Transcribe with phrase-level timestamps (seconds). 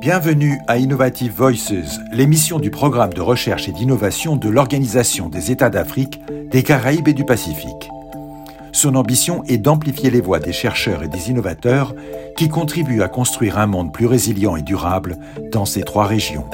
[0.00, 5.70] Bienvenue à Innovative Voices, l'émission du programme de recherche et d'innovation de l'Organisation des États
[5.70, 7.88] d'Afrique, des Caraïbes et du Pacifique.
[8.72, 11.94] Son ambition est d'amplifier les voix des chercheurs et des innovateurs
[12.36, 15.18] qui contribuent à construire un monde plus résilient et durable
[15.52, 16.46] dans ces trois régions.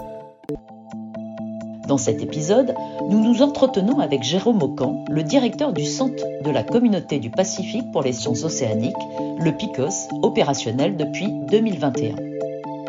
[1.87, 2.75] Dans cet épisode,
[3.09, 7.91] nous nous entretenons avec Jérôme Aucan, le directeur du Centre de la Communauté du Pacifique
[7.91, 8.95] pour les sciences océaniques,
[9.41, 12.17] le PICOS, opérationnel depuis 2021.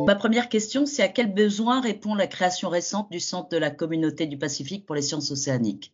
[0.05, 3.69] Ma première question, c'est à quel besoin répond la création récente du Centre de la
[3.69, 5.93] Communauté du Pacifique pour les sciences océaniques?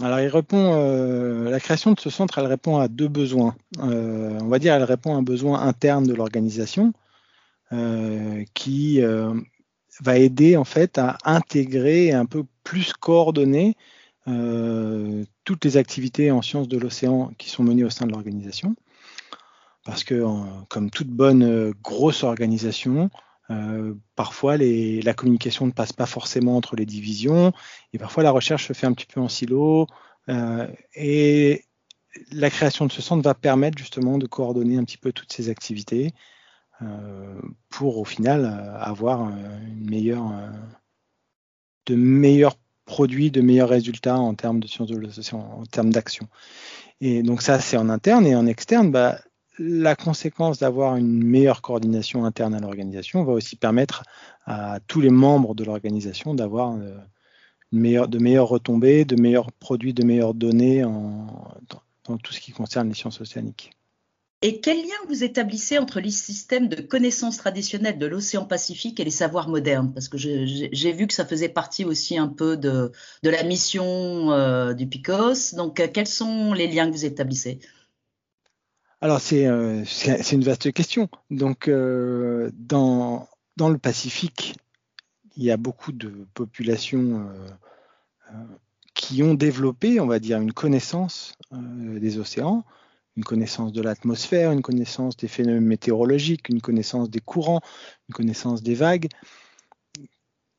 [0.00, 3.54] Alors, il répond, euh, la création de ce centre, elle répond à deux besoins.
[3.78, 6.94] Euh, on va dire, elle répond à un besoin interne de l'organisation
[7.72, 9.02] euh, qui
[10.02, 13.76] va aider en fait à intégrer et un peu plus coordonner
[15.44, 18.76] toutes les activités en sciences de l'océan qui sont menées au sein de l'organisation.
[19.84, 20.24] Parce que,
[20.68, 23.10] comme toute bonne grosse organisation,
[23.52, 27.52] euh, parfois, la communication ne passe pas forcément entre les divisions
[27.92, 29.86] et parfois la recherche se fait un petit peu en silo.
[30.28, 31.64] Euh, et
[32.30, 35.48] la création de ce centre va permettre justement de coordonner un petit peu toutes ces
[35.48, 36.41] activités euh,
[37.68, 38.44] pour au final
[38.78, 40.32] avoir une meilleure,
[41.86, 46.28] de meilleurs produits, de meilleurs résultats en termes de sciences de l'océan, en termes d'action.
[47.00, 48.90] Et donc ça, c'est en interne et en externe.
[48.90, 49.18] Bah,
[49.58, 54.04] la conséquence d'avoir une meilleure coordination interne à l'organisation va aussi permettre
[54.46, 56.96] à tous les membres de l'organisation d'avoir euh,
[57.72, 62.94] de meilleures retombées, de meilleurs produits, de meilleures données dans, tout ce qui concerne les
[62.94, 63.70] sciences océaniques.
[64.42, 69.04] Et quel lien vous établissez entre les systèmes de connaissances traditionnelles de l'océan Pacifique et
[69.04, 69.92] les savoirs modernes?
[69.94, 72.90] Parce que j'ai vu que ça faisait partie aussi un peu de,
[73.22, 75.54] la mission euh, du PICOS.
[75.54, 77.60] Donc, euh, quels sont les liens que vous établissez?
[79.02, 81.08] Alors euh, c'est une vaste question.
[81.32, 84.54] Donc euh, dans, dans, le Pacifique,
[85.36, 87.28] il y a beaucoup de populations
[88.30, 88.34] euh,
[88.94, 92.64] qui ont développé, on va dire, une connaissance des océans,
[93.16, 97.60] une connaissance de l'atmosphère, une connaissance des phénomènes météorologiques, une connaissance des courants,
[98.08, 99.08] une connaissance des vagues,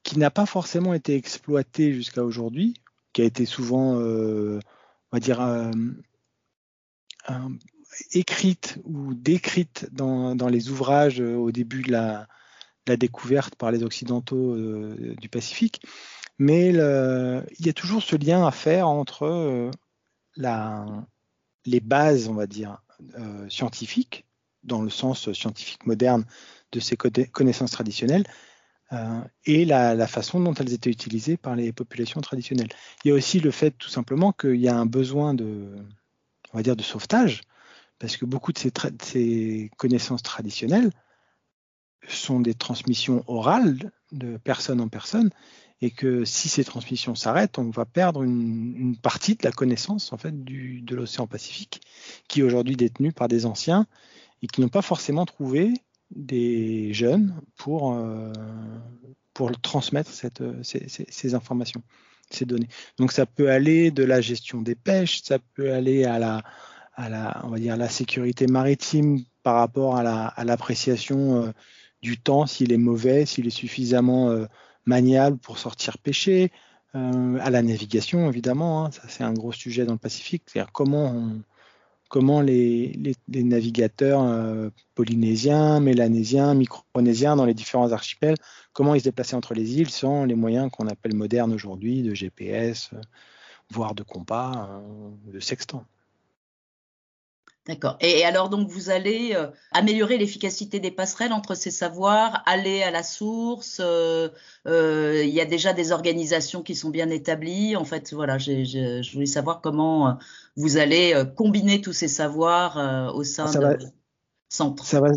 [0.03, 2.75] qui n'a pas forcément été exploitée jusqu'à aujourd'hui,
[3.13, 4.59] qui a été souvent, on
[5.11, 5.71] va dire, un,
[8.13, 12.27] écrite ou décrite dans, les ouvrages euh, au début de la,
[12.97, 15.81] découverte par les Occidentaux euh, du Pacifique.
[16.39, 19.71] Mais il y a toujours ce lien à faire entre euh,
[21.65, 22.81] les bases, on va dire,
[23.49, 24.25] scientifiques,
[24.63, 26.25] dans le sens scientifique moderne
[26.71, 28.25] de ces connaissances traditionnelles,
[29.45, 32.69] et la, la, façon dont elles étaient utilisées par les populations traditionnelles.
[33.03, 35.75] Il y a aussi le fait tout simplement qu'il y a un besoin de,
[36.53, 37.41] on va dire, de sauvetage
[38.03, 40.91] parce que beaucoup de ces, connaissances traditionnelles
[42.09, 45.29] sont des transmissions orales de personne en personne,
[45.83, 50.17] et que si ces transmissions s'arrêtent, on va perdre une, partie de la connaissance en
[50.17, 51.81] fait de l'océan Pacifique,
[52.29, 53.85] qui est aujourd'hui détenue par des anciens
[54.41, 55.73] et qui n'ont pas forcément trouvé
[56.09, 58.31] des jeunes pour, euh,
[59.33, 61.83] pour transmettre ces, informations,
[62.29, 62.69] ces données.
[62.97, 67.49] Donc ça peut aller de la gestion des pêches, ça peut aller à la, on
[67.49, 71.51] va dire, la sécurité maritime par rapport à l'appréciation euh,
[72.01, 74.45] du temps, s'il est mauvais, s'il est suffisamment euh,
[74.85, 76.51] maniable pour sortir pêcher,
[76.95, 80.71] euh, à la navigation évidemment, hein, ça c'est un gros sujet dans le Pacifique, c'est-à-dire
[80.71, 81.31] comment,
[82.09, 88.35] comment les, les, navigateurs polynésiens, mélanésiens, micronésiens dans les différents archipels,
[88.73, 92.13] comment ils se déplaçaient entre les îles sans les moyens qu'on appelle modernes aujourd'hui de
[92.13, 92.91] GPS,
[93.71, 94.81] voire de compas,
[95.25, 95.85] de sextant.
[97.65, 97.97] D'accord.
[98.01, 102.91] Et alors donc vous allez euh, améliorer l'efficacité des passerelles entre ces savoirs, aller à
[102.91, 103.79] la source.
[103.81, 104.27] Euh,
[104.67, 107.77] euh, il y a déjà des organisations qui sont bien établies.
[107.77, 110.17] En fait, voilà, je voulais savoir comment
[110.57, 113.85] vous allez combiner tous ces savoirs au sein du
[114.49, 114.85] centre.
[114.85, 115.11] Ça va,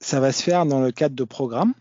[0.00, 1.74] ça va se faire dans le cadre de programmes,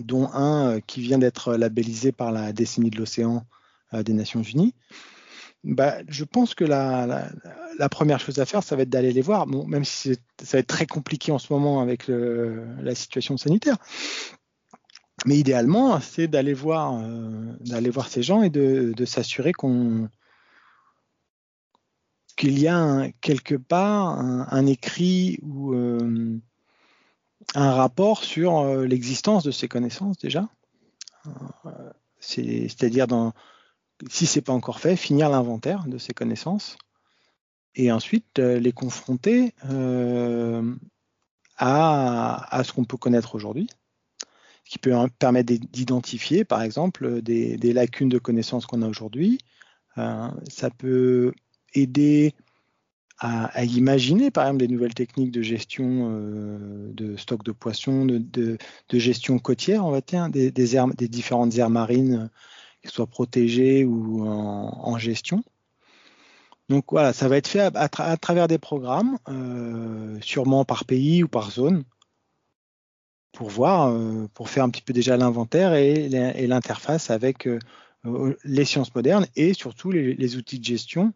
[0.00, 3.44] dont un qui vient d'être labellisé par la décennie de l'océan
[3.92, 4.74] des Nations Unies.
[5.62, 7.28] Bah, je pense que la,
[7.90, 10.66] première chose à faire, ça va être d'aller les voir, même si ça va être
[10.66, 13.76] très compliqué en ce moment avec la situation sanitaire.
[15.26, 17.52] Mais idéalement, c'est d'aller voir, euh,
[18.08, 19.52] ces gens et de, s'assurer
[22.36, 26.38] qu'il y a quelque part un, écrit ou euh,
[27.54, 30.48] un rapport sur euh, l'existence de ces connaissances déjà.
[32.18, 33.34] C'est-à-dire dans
[34.08, 36.78] si ce n'est pas encore fait, finir l'inventaire de ces connaissances
[37.74, 39.54] et ensuite les confronter
[41.56, 43.68] à, à, ce qu'on peut connaître aujourd'hui,
[44.64, 49.38] qui peut permettre d'identifier, par exemple, des, lacunes de connaissances qu'on a aujourd'hui.
[49.96, 51.32] ça peut
[51.74, 52.34] aider
[53.20, 58.58] à, imaginer, par exemple, des nouvelles techniques de gestion euh, de stock de poissons, de,
[58.92, 62.30] gestion côtière, on va dire, des, des, des différentes aires marines,
[62.80, 65.42] qu'elles soient protégées ou en, gestion.
[66.68, 71.28] Donc voilà, ça va être fait à, travers des programmes, euh, sûrement par pays ou
[71.28, 71.84] par zone,
[73.32, 76.08] pour voir, euh, pour faire un petit peu déjà l'inventaire et,
[76.46, 77.48] l'interface avec
[78.44, 81.12] les sciences modernes et surtout les, les outils de gestion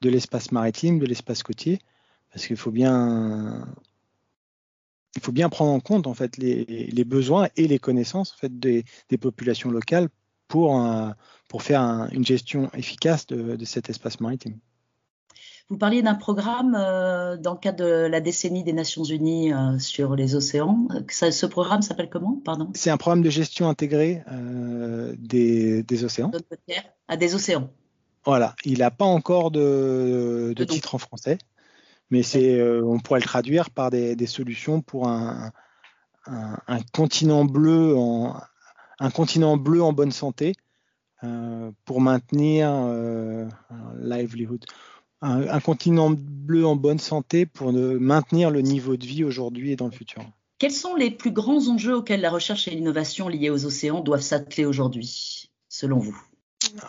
[0.00, 1.80] de l'espace maritime, de l'espace côtier,
[2.30, 3.66] parce qu'il faut bien,
[5.16, 8.58] il faut bien prendre en compte en fait les, besoins et les connaissances en fait
[8.58, 8.84] des,
[9.20, 10.08] populations locales
[10.48, 10.82] pour,
[11.48, 14.58] pour faire une gestion efficace de, cet espace maritime.
[15.70, 19.78] Vous parliez d'un programme euh, dans le cadre de la décennie des Nations Unies euh,
[19.78, 20.88] sur les océans.
[21.10, 22.70] ce programme s'appelle comment Pardon?
[22.74, 26.30] C'est un programme de gestion intégrée euh, des, des, océans.
[27.06, 27.68] À des océans.
[28.24, 31.36] Voilà, il n'a pas encore de, titre en français,
[32.10, 35.52] mais c'est, euh, on pourrait le traduire par des, solutions pour un,
[36.92, 38.40] continent bleu en
[38.98, 40.54] un continent bleu en bonne santé
[41.24, 43.46] euh, pour maintenir euh,
[44.00, 44.64] livelihood.
[45.20, 49.86] Un, continent bleu en bonne santé pour maintenir le niveau de vie aujourd'hui et dans
[49.86, 50.22] le futur.
[50.58, 54.20] Quels sont les plus grands enjeux auxquels la recherche et l'innovation liées aux océans doivent
[54.20, 56.16] s'atteler aujourd'hui, selon vous?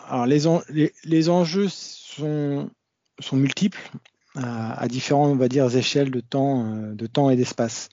[0.06, 2.70] Alors les, les, enjeux sont,
[3.18, 3.90] sont multiples
[4.36, 7.88] à, différentes on va dire, échelles de temps, euh, de temps et d'espace.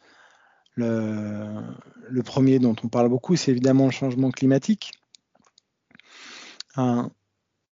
[0.77, 4.93] Le, premier dont on parle beaucoup, c'est évidemment le changement climatique.
[6.77, 7.03] Euh,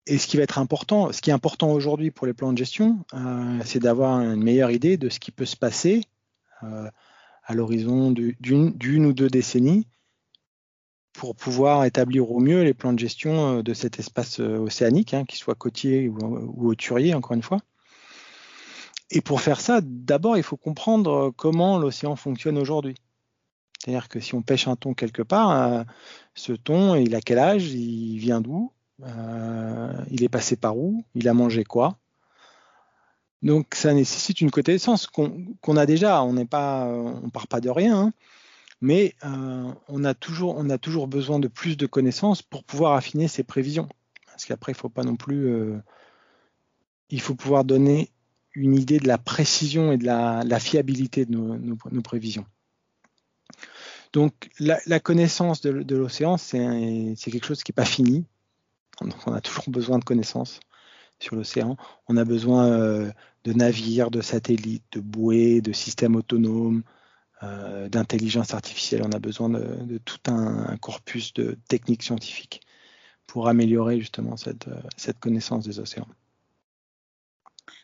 [0.08, 2.58] et ce qui va être important, ce qui est important aujourd'hui pour les plans de
[2.58, 6.04] gestion, euh, c'est d'avoir une meilleure idée de ce qui peut se passer
[6.62, 9.88] à l'horizon d'une ou deux décennies
[11.18, 15.16] pour pouvoir établir au mieux les plans de gestion euh, de cet espace euh, océanique,
[15.16, 17.60] hein, qu'il soit côtier ou, ou hauturier, encore une fois.
[19.10, 22.96] Et pour faire ça, d'abord, il faut comprendre euh, comment l'océan fonctionne aujourd'hui.
[23.80, 25.86] C'est-à-dire que si on pêche un thon quelque part,
[26.34, 27.68] ce thon, il a quel âge?
[27.74, 28.72] Il vient d'où?
[30.10, 31.06] Il est passé par où?
[31.14, 31.98] Il a mangé quoi?
[33.44, 36.24] Donc ça nécessite une connaissance qu'on a déjà.
[36.24, 37.98] On n'est pas, on part pas de rien.
[37.98, 38.14] Hein
[38.82, 42.94] mais euh, on, a toujours, on a toujours besoin de plus de connaissances pour pouvoir
[42.94, 43.90] affiner ses prévisions.
[44.28, 45.48] Parce qu'après, il faut pas non plus.
[45.48, 45.82] Euh,
[47.10, 48.12] il faut pouvoir donner
[48.58, 52.46] une idée de la précision et de la, fiabilité de nos, prévisions.
[54.14, 58.26] Donc, la, connaissance de, l'océan, c'est quelque chose qui n'est pas fini.
[59.02, 60.60] On a toujours besoin de connaissances
[61.20, 61.78] sur l'océan.
[62.08, 63.12] On a besoin euh,
[63.44, 66.84] de navires, de satellites, de bouées, de systèmes autonomes,
[67.44, 69.04] euh, d'intelligence artificielle.
[69.06, 72.62] On a besoin de, tout un, corpus de techniques scientifiques
[73.28, 76.08] pour améliorer justement cette, euh, connaissance des océans.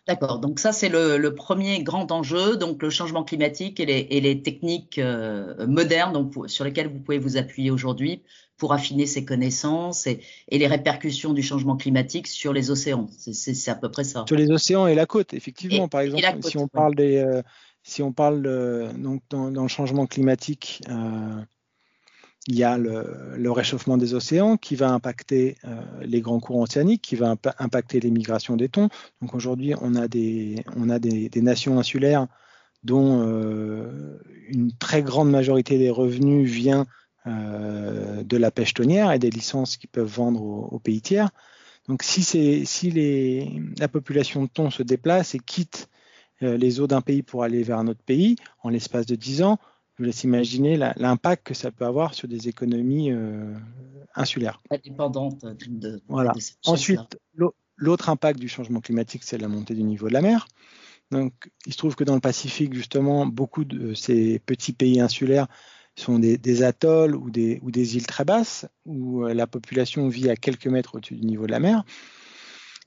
[0.08, 5.00] D'accord, donc ça c'est le, premier grand enjeu, donc le changement climatique et les, techniques
[5.00, 8.24] euh, modernes sur lesquelles vous pouvez vous appuyer aujourd'hui
[8.58, 10.22] pour affiner ces connaissances et,
[10.52, 13.08] les répercussions du changement climatique sur les océans.
[13.18, 14.26] C'est à peu près ça.
[14.28, 15.88] Sur les océans et la côte, effectivement.
[15.88, 17.42] par exemple, si on parle des,
[17.84, 18.42] si on parle
[18.98, 21.42] donc dans, le changement climatique, euh,
[22.48, 27.02] il y a le, réchauffement des océans qui va impacter euh, les grands courants océaniques,
[27.02, 28.90] qui va impacter les migrations des thons.
[29.22, 32.28] Donc aujourd'hui, on a des, on a des, nations insulaires
[32.84, 34.20] dont euh,
[34.50, 36.86] une très grande majorité des revenus vient
[37.26, 41.30] de la pêche tonnière et des licences qu'ils peuvent vendre aux, pays tiers.
[41.88, 45.88] Donc si, si les, la population de thon se déplace et quitte
[46.44, 49.44] euh, les eaux d'un pays pour aller vers un autre pays en l'espace de 10
[49.44, 49.60] ans,
[49.94, 53.54] je vous laisse imaginer l'impact que ça peut avoir sur des économies euh,
[54.16, 54.62] insulaires.
[54.72, 56.34] Indépendantes de, voilà.
[56.66, 57.20] Ensuite,
[57.78, 60.48] l'autre impact du changement climatique, c'est la montée du niveau de la mer.
[61.12, 61.34] Donc,
[61.68, 65.48] il se trouve que dans le Pacifique, justement, beaucoup de ces petits pays insulaires
[65.96, 70.28] sont des, atolls ou des, ou des, îles très basses où euh, la population vit
[70.28, 71.84] à quelques mètres au-dessus du niveau de la mer.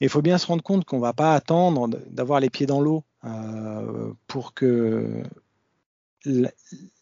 [0.00, 2.66] Et il faut bien se rendre compte qu'on ne va pas attendre d'avoir les pieds
[2.66, 5.22] dans l'eau euh, pour que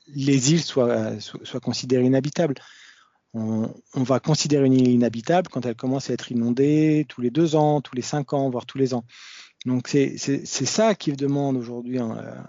[0.07, 1.16] les îles soient,
[1.62, 2.54] considérées inhabitables.
[3.33, 7.57] On, va considérer une île inhabitable quand elle commence à être inondée tous les deux
[7.57, 9.04] ans, tous les cinq ans, voire tous les ans.
[9.66, 12.45] Donc c'est ça qui demande aujourd'hui hein,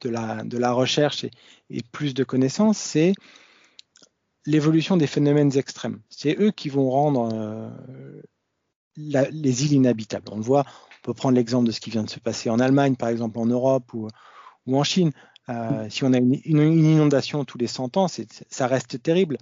[0.00, 1.24] de, la, de la recherche
[1.70, 3.14] et, plus de connaissances, c'est
[4.44, 6.00] l'évolution des phénomènes extrêmes.
[6.10, 7.70] C'est eux qui vont rendre euh,
[8.96, 10.28] les îles inhabitables.
[10.30, 10.64] On le voit,
[11.02, 13.46] peut prendre l'exemple de ce qui vient de se passer en Allemagne, par exemple en
[13.46, 14.08] Europe ou,
[14.72, 15.12] en Chine.
[15.48, 19.38] Euh, si on a une, inondation tous les 100 ans, ça reste terrible,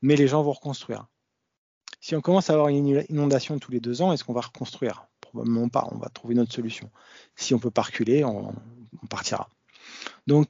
[0.00, 1.06] mais les gens vont reconstruire.
[2.00, 5.06] Si on commence à avoir une inondation tous les deux ans, est-ce qu'on va reconstruire?
[5.20, 6.90] Probablement pas, on va trouver une autre solution.
[7.36, 8.52] Si on peut pas reculer, on,
[9.08, 9.48] partira.
[10.26, 10.48] Donc,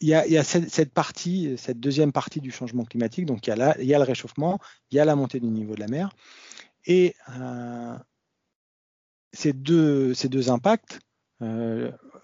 [0.00, 3.26] il y, a, cette, partie, cette deuxième partie du changement climatique.
[3.26, 4.58] Donc, il y, a le réchauffement,
[4.90, 6.10] il y a la montée du niveau de la mer.
[6.86, 7.96] Et euh,
[9.32, 11.00] ces, deux, impacts,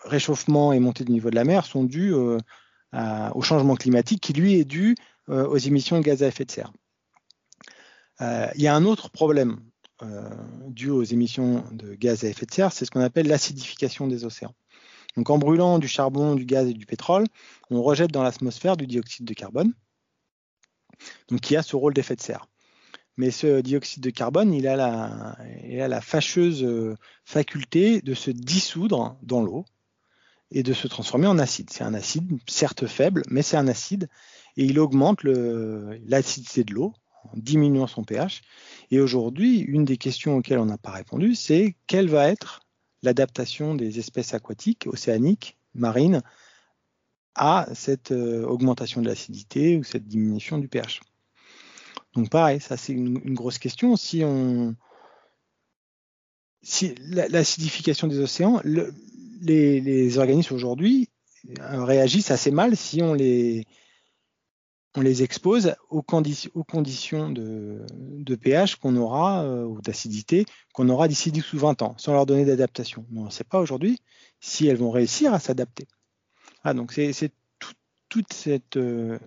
[0.04, 2.38] réchauffement et montée du niveau de la mer, sont dus euh,
[3.35, 4.94] au changement climatique qui, lui, est dû
[5.28, 6.73] aux émissions de gaz à effet de serre.
[8.20, 9.61] Euh, il y a un autre problème
[10.02, 10.30] euh,
[10.68, 14.25] dû aux émissions de gaz à effet de serre, c'est ce qu'on appelle l'acidification des
[14.25, 14.54] océans.
[15.16, 17.25] Donc en brûlant du charbon, du gaz et du pétrole,
[17.70, 19.73] on rejette dans l'atmosphère du dioxyde de carbone,
[21.28, 22.46] donc qui a ce rôle d'effet de serre.
[23.16, 28.30] Mais ce dioxyde de carbone, il a la, a la fâcheuse euh, faculté de se
[28.30, 29.64] dissoudre dans l'eau
[30.50, 31.70] et de se transformer en acide.
[31.70, 34.08] C'est un acide, certes faible, mais c'est un acide,
[34.56, 36.92] et il augmente l'acidité de l'eau
[37.25, 38.42] en diminuant son pH.
[38.90, 42.61] Et aujourd'hui, une des questions auxquelles on n'a pas répondu, c'est quelle va être
[43.02, 46.23] l'adaptation des espèces aquatiques, océaniques, marines,
[47.35, 51.00] à cette euh, augmentation de l'acidité ou cette diminution du pH?
[52.16, 53.96] Donc pareil, ça c'est une, grosse question.
[53.96, 54.75] Si on
[56.62, 58.61] si l'acidification des océans,
[59.40, 61.11] les, organismes aujourd'hui
[61.61, 63.66] euh, réagissent assez mal si on les
[65.23, 71.58] expose aux, conditions de, pH qu'on aura, euh, ou d'acidité, qu'on aura d'ici 10 ou
[71.58, 73.06] 20 ans, sans leur donner d'adaptation.
[73.14, 74.00] On ne sait pas aujourd'hui
[74.40, 75.87] si elles vont réussir à s'adapter.
[76.64, 77.32] Ah, donc c'est
[78.76, 79.18] euh,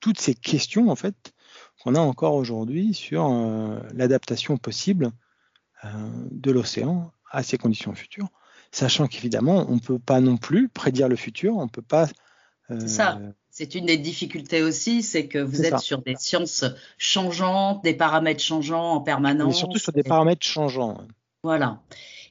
[0.00, 1.33] toutes ces questions en fait
[1.82, 5.10] qu'on a encore aujourd'hui sur euh, l'adaptation possible
[6.30, 8.28] de l'océan à ces conditions futures,
[8.72, 12.08] sachant qu'évidemment on ne peut pas non plus prédire le futur, on ne peut pas
[12.70, 13.18] c'est ça.
[13.50, 16.64] C'est une des difficultés aussi, c'est que vous êtes sur des sciences
[16.98, 19.46] changeantes, des paramètres changeants en permanence.
[19.46, 21.06] Mais surtout sur des paramètres changeants.
[21.44, 21.80] Voilà.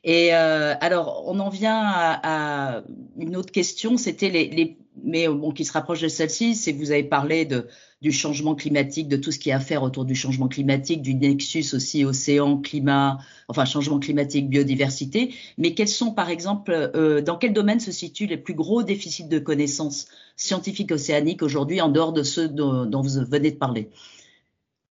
[0.04, 2.84] Et euh, alors, on en vient à,
[3.18, 6.92] une autre question, c'était les, mais bon, qui se rapproche de celle-ci, c'est que vous
[6.92, 7.68] avez parlé de,
[8.04, 11.16] du changement climatique, de tout ce qui a à faire autour du changement climatique, du
[11.16, 15.34] nexus aussi océan, climat, enfin changement climatique, biodiversité.
[15.58, 19.30] Mais quels sont, par exemple, euh, dans quel domaine se situent les plus gros déficits
[19.30, 23.90] de connaissances scientifiques océaniques aujourd'hui, en dehors de ceux dont vous venez de parler?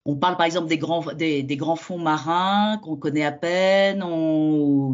[0.05, 4.05] On parle par exemple des grands, des, grands fonds marins qu'on connaît à peine,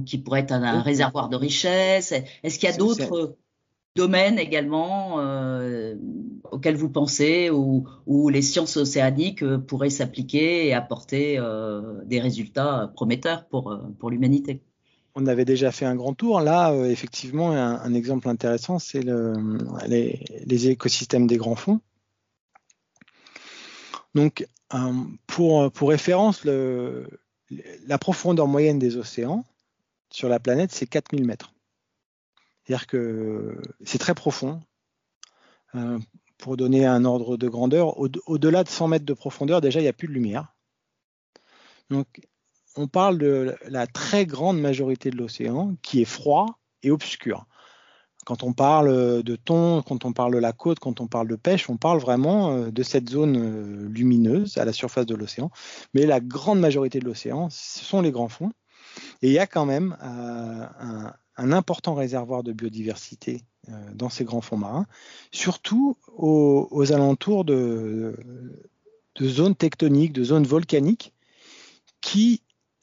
[0.05, 2.13] qui pourraient être un, réservoir de richesse.
[2.43, 3.37] Est-ce qu'il y a d'autres
[3.95, 5.95] domaines également euh,
[6.51, 7.87] auxquels vous pensez où,
[8.29, 13.79] les sciences océaniques euh, pourraient s'appliquer et apporter euh, des résultats prometteurs pour,
[14.11, 14.63] l'humanité
[15.15, 16.41] on avait déjà fait un grand tour.
[16.41, 19.35] Là, effectivement, un, exemple intéressant, c'est le,
[19.87, 21.83] les, écosystèmes des grands fonds.
[24.15, 24.49] Donc,
[25.27, 29.45] pour, référence, la profondeur moyenne des océans
[30.09, 31.53] sur la planète, c'est 4000 mètres.
[32.65, 34.61] C'est-à-dire que c'est très profond.
[35.75, 35.99] Euh,
[36.39, 39.89] pour donner un ordre de grandeur, au-delà de 100 mètres de profondeur, déjà, il n'y
[39.89, 40.55] a plus de lumière.
[41.89, 42.21] Donc,
[42.77, 47.47] on parle de la très grande majorité de l'océan qui est froid et obscur.
[48.25, 51.37] Quand on parle de thon, quand on parle de la côte, quand on parle de
[51.37, 55.51] pêche, on parle vraiment euh, de cette zone euh, lumineuse à la surface de l'océan.
[55.93, 58.53] Mais la grande majorité de l'océan, ce sont les grands fonds.
[59.23, 61.13] Et il y a quand même un,
[61.51, 63.43] important réservoir de biodiversité
[63.95, 64.87] dans ces grands fonds marins,
[65.31, 68.17] surtout aux, alentours de,
[69.15, 71.13] de, zones tectoniques, de zones volcaniques,
[72.01, 72.43] qui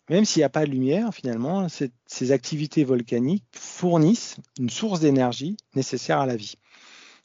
[0.09, 5.55] même s'il n'y a pas de lumière, finalement, ces activités volcaniques fournissent une source d'énergie
[5.75, 6.55] nécessaire à la vie.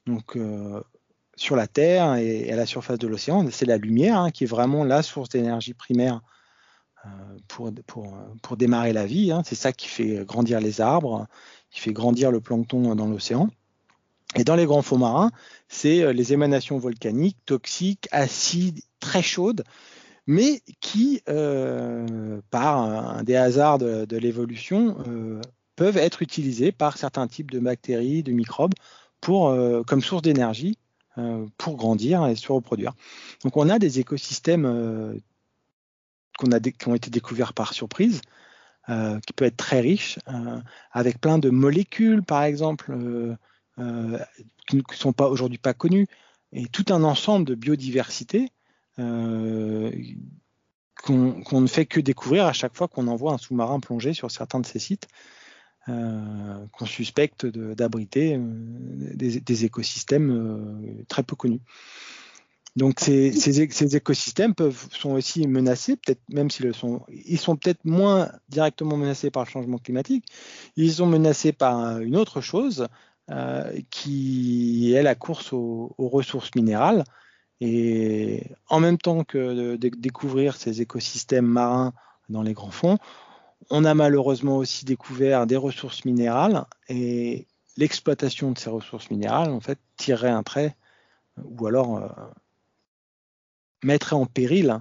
[0.07, 0.83] Donc, euh,
[1.35, 4.47] sur la Terre et à la surface de l'océan, c'est la lumière hein, qui est
[4.47, 6.21] vraiment la source d'énergie primaire
[7.07, 7.71] euh,
[8.43, 9.31] pour, démarrer la vie.
[9.31, 9.43] Hein.
[9.45, 11.27] C'est ça qui fait grandir les arbres,
[11.71, 13.49] qui fait grandir le plancton dans l'océan.
[14.37, 15.31] Et dans les grands fonds marins,
[15.69, 19.65] c'est euh, les émanations volcaniques, toxiques, acides, très chaudes,
[20.27, 24.97] mais qui, euh, par des hasards de, l'évolution,
[25.77, 28.75] peuvent être utilisés par certains types de bactéries, de microbes,
[29.21, 30.79] comme source d'énergie
[31.59, 32.93] pour grandir et se reproduire.
[33.45, 35.21] Donc on a des écosystèmes
[36.39, 38.21] qui ont été découverts par surprise,
[38.89, 40.19] qui peuvent être très riches,
[40.93, 42.95] avec plein de molécules, par exemple,
[43.77, 46.07] qui ne sont pas aujourd'hui pas connues,
[46.55, 48.51] et tout un ensemble de biodiversité
[48.99, 49.91] euh,
[51.03, 54.61] qu'on ne fait que découvrir à chaque fois qu'on envoie un sous-marin plongé sur certains
[54.61, 55.09] de ces sites.
[55.91, 61.61] Euh, qu'on suspecte d'abriter des, écosystèmes très peu connus.
[62.77, 67.85] Donc ces, ces, écosystèmes peuvent, sont aussi menacés, peut-être même s'ils sont, ils sont peut-être
[67.85, 70.27] moins directement menacés par le changement climatique,
[70.77, 72.89] ils sont menacés par une autre chose
[73.31, 77.05] euh, qui est la course aux, ressources minérales.
[77.61, 81.95] Et en même temps que de, découvrir ces écosystèmes marins
[82.29, 82.99] dans les grands fonds,
[83.71, 89.61] on a malheureusement aussi découvert des ressources minérales et l'exploitation de ces ressources minérales en
[89.61, 90.77] fait tirerait un trait
[91.43, 92.09] ou alors euh,
[93.85, 94.81] mettrait en péril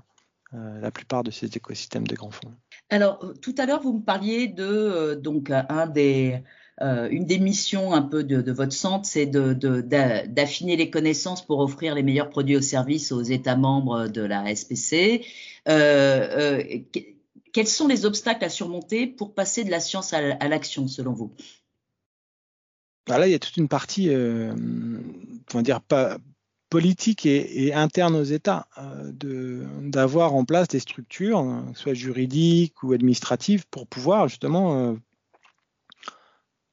[0.53, 2.53] euh, la plupart de ces écosystèmes de grands fonds.
[2.89, 6.43] Alors, euh, tout à l'heure, vous me parliez de euh, donc un des,
[6.79, 12.03] une des missions un peu de, votre centre, c'est d'affiner les connaissances pour offrir les
[12.03, 15.25] meilleurs produits ou services aux États membres de la SPC.
[15.65, 21.33] quels sont les obstacles à surmonter pour passer de la science à, l'action, selon vous?
[23.07, 26.17] Bah Là, il y a toute une partie, on va dire, pas,
[26.73, 33.67] politique et, interne aux États euh, d'avoir en place des structures, soit juridiques ou administratives,
[33.69, 34.93] pour pouvoir justement euh,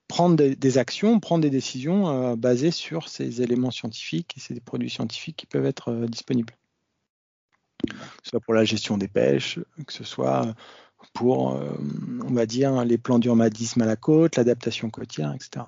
[0.09, 4.89] prendre des, actions, prendre des décisions euh, basées sur ces éléments scientifiques et ces produits
[4.89, 6.57] scientifiques qui peuvent être disponibles.
[7.87, 10.55] Que ce soit pour la gestion des pêches, que ce soit
[11.13, 11.61] pour,
[12.27, 15.67] on va dire, les plans d'urbanisme à la côte, l'adaptation côtière, etc.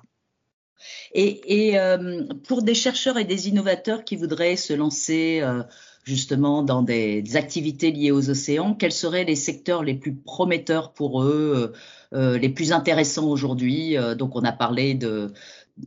[1.13, 5.63] Et, euh, pour des chercheurs et des innovateurs qui voudraient se lancer euh,
[6.03, 11.23] justement dans des, activités liées aux océans, quels seraient les secteurs les plus prometteurs pour
[11.23, 11.73] eux,
[12.13, 15.31] euh, les plus intéressants aujourd'hui Donc on a parlé de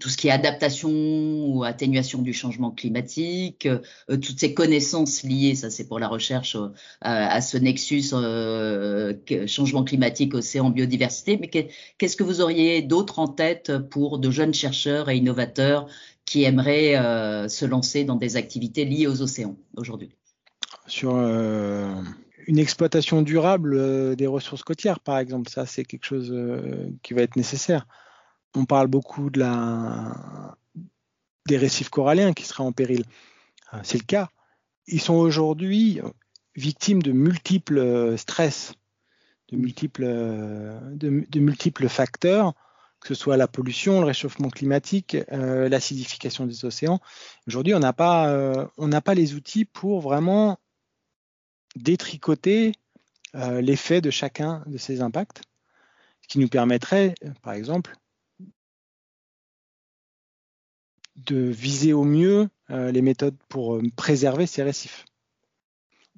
[0.00, 5.55] tout ce qui est adaptation ou atténuation du changement climatique, euh, toutes ces connaissances liées,
[5.55, 6.69] ça c'est pour la recherche euh,
[7.02, 9.14] à, ce nexus euh,
[9.47, 14.55] changement climatique, océan, biodiversité, mais qu'est-ce que vous auriez d'autre en tête pour de jeunes
[14.55, 15.87] chercheurs et innovateurs
[16.25, 16.97] qui aimeraient
[17.49, 20.11] se lancer dans des activités liées aux océans aujourd'hui?
[20.89, 26.34] Sur une exploitation durable des ressources côtières, par exemple, ça c'est quelque chose
[27.04, 27.87] qui va être nécessaire
[28.56, 30.56] on parle beaucoup de la,
[31.47, 33.04] des récifs coralliens qui seraient en péril.
[33.75, 34.30] Euh, c'est le cas.
[34.86, 36.00] Ils sont aujourd'hui
[36.54, 38.75] victimes de multiples euh, stress,
[39.49, 42.54] de multiples, euh, de, multiples facteurs,
[43.00, 46.99] que ce soit la pollution, le réchauffement climatique, l'acidification des océans.
[47.47, 50.58] Aujourd'hui, on n'a pas, on n'a pas les outils pour vraiment
[51.76, 52.73] détricoter
[53.34, 55.42] l'effet de chacun de ces impacts,
[56.23, 57.95] ce qui nous permettrait, par exemple,
[61.17, 65.05] de viser au mieux euh, les méthodes pour euh, préserver ces récifs.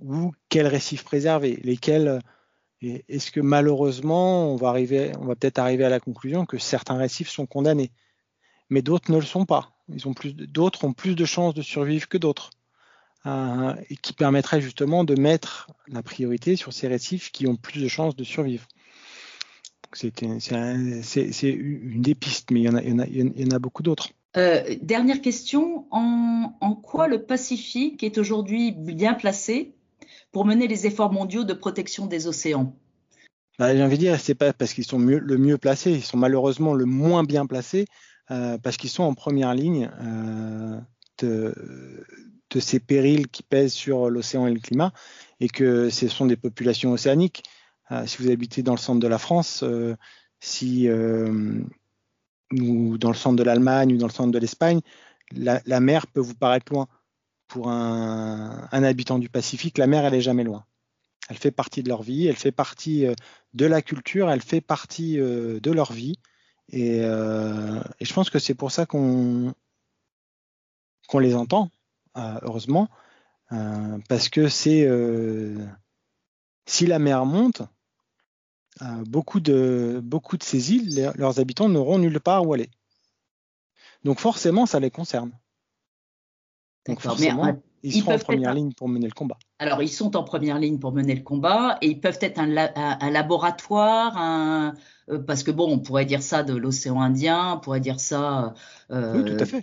[0.00, 1.60] Ou quels récifs préserver?
[1.62, 2.20] Lesquels
[2.82, 6.58] euh, Est-ce que malheureusement, on va, arriver, on va peut-être arriver à la conclusion que
[6.58, 7.92] certains récifs sont condamnés,
[8.70, 9.72] mais d'autres ne le sont pas.
[9.88, 12.50] D'autres ont plus de chances de survivre que d'autres.
[13.26, 17.88] et qui permettrait justement de mettre la priorité sur ces récifs qui ont plus de
[17.88, 18.66] chances de survivre.
[19.94, 24.10] C'est une des pistes, mais il il y en a beaucoup d'autres.
[24.38, 29.74] Euh, dernière question, en, quoi le Pacifique est aujourd'hui bien placé
[30.30, 32.72] pour mener les efforts mondiaux de protection des océans?
[33.58, 36.18] Bah, J'ai envie de dire, c'est pas parce qu'ils sont le mieux placés, ils sont
[36.18, 37.86] malheureusement le moins bien placés
[38.30, 40.78] euh, parce qu'ils sont en première ligne euh,
[41.20, 41.52] de,
[42.60, 44.92] ces périls qui pèsent sur l'océan et le climat
[45.40, 47.42] et que ce sont des populations océaniques.
[48.06, 49.64] si vous habitez dans le centre de la France,
[50.40, 50.88] si
[52.52, 54.80] ou dans le centre de l'Allemagne ou dans le centre de l'Espagne,
[55.32, 56.88] la, mer peut vous paraître loin.
[57.48, 60.64] Pour un, habitant du Pacifique, la mer, elle est jamais loin.
[61.30, 63.14] Elle fait partie de leur vie, elle fait partie euh,
[63.54, 66.16] de la culture, elle fait partie euh, de leur vie.
[66.74, 69.54] Euh, et, je pense que c'est pour ça qu'on
[71.14, 71.70] les entend,
[72.14, 72.88] heureusement,
[74.08, 74.86] parce que c'est
[76.66, 77.62] si la mer monte,
[79.06, 82.70] beaucoup, de, beaucoup de ces îles, leurs habitants n'auront nulle part où aller.
[84.04, 85.32] Donc forcément, ça les concerne.
[86.86, 89.38] Donc forcément, ils, sont en première ligne pour mener le combat.
[89.58, 93.10] Alors, ils sont en première ligne pour mener le combat et ils peuvent être un,
[93.10, 94.74] laboratoire, un,
[95.10, 98.54] euh, parce que bon, on pourrait dire ça de l'océan Indien, on pourrait dire ça.
[98.90, 99.60] Euh, oui, tout à fait.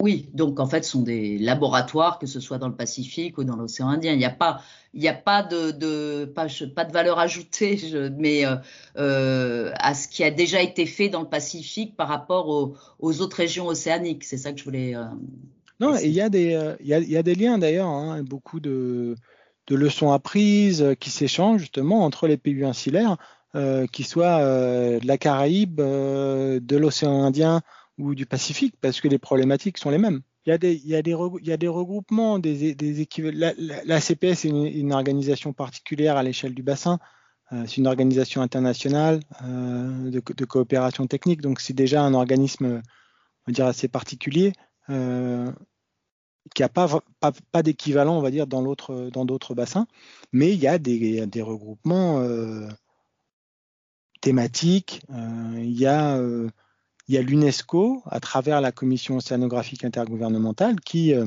[0.00, 3.44] Oui, donc en fait, ce sont des laboratoires, que ce soit dans le Pacifique ou
[3.44, 4.12] dans l'océan Indien.
[4.12, 4.62] Il n'y a pas,
[4.94, 7.78] il n'y a pas de, pas, de valeur ajoutée,
[8.16, 8.56] mais euh,
[8.96, 12.48] euh, à ce qui a déjà été fait dans le Pacifique par rapport
[12.98, 14.24] aux, autres régions océaniques.
[14.24, 14.96] C'est ça que je voulais.
[14.96, 15.04] Euh,
[15.80, 17.88] non, il y a des, il y a, des liens d'ailleurs.
[17.88, 18.22] Hein.
[18.22, 19.16] beaucoup de,
[19.68, 23.18] leçons apprises qui s'échangent justement entre les pays insulaires,
[23.92, 27.60] qu'ils soient de la Caraïbe, de l'océan Indien
[28.00, 30.22] ou du Pacifique, parce que les problématiques sont les mêmes.
[30.46, 33.06] Il y a des, il y a des, il y a des regroupements, des, des
[33.32, 33.52] la,
[33.84, 36.98] la, CPS est une, organisation particulière à l'échelle du bassin.
[37.52, 43.50] Euh, c'est une organisation internationale euh, de, coopération technique, donc c'est déjà un organisme, on
[43.50, 44.52] va dire, assez particulier,
[44.88, 45.52] euh,
[46.54, 46.88] qui n'a pas,
[47.20, 49.86] pas, pas d'équivalent, on va dire, dans l'autre, dans d'autres bassins.
[50.32, 52.24] Mais il y a des, des regroupements
[54.22, 55.02] thématiques.
[55.10, 56.18] Il y a
[57.10, 61.26] il y a l'UNESCO, à travers la Commission océanographique intergouvernementale, qui, euh,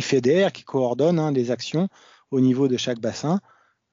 [0.00, 1.86] fédère, qui coordonne hein, des actions
[2.32, 3.38] au niveau de chaque bassin.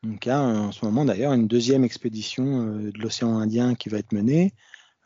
[0.01, 3.75] Donc, il y a en ce moment d'ailleurs une deuxième expédition euh, de l'océan Indien
[3.75, 4.55] qui va être menée,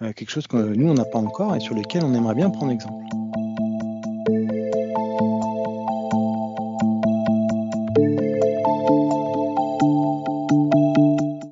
[0.02, 2.50] euh, quelque chose que nous, on n'a pas encore et sur lequel on aimerait bien
[2.50, 3.21] prendre exemple.